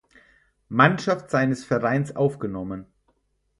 Mannschaft 0.67 1.29
seines 1.29 1.63
Vereins 1.63 2.15
aufgenommen. 2.15 2.87